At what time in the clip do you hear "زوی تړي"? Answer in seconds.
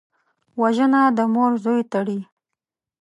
1.63-2.19